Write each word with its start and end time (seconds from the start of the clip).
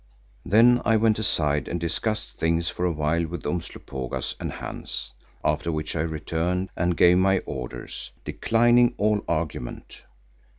Then 0.43 0.81
I 0.83 0.95
went 0.97 1.19
aside 1.19 1.67
and 1.67 1.79
discussed 1.79 2.39
things 2.39 2.71
for 2.71 2.85
a 2.85 2.91
while 2.91 3.27
with 3.27 3.45
Umslopogaas 3.45 4.33
and 4.39 4.51
Hans, 4.53 5.13
after 5.45 5.71
which 5.71 5.95
I 5.95 6.01
returned 6.01 6.69
and 6.75 6.97
gave 6.97 7.19
my 7.19 7.37
orders, 7.45 8.09
declining 8.25 8.95
all 8.97 9.23
argument. 9.27 10.01